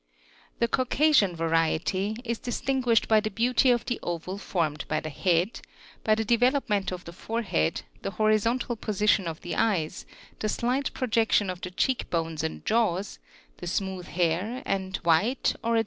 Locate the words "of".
3.69-3.85, 6.91-7.05, 9.27-9.41, 11.51-11.61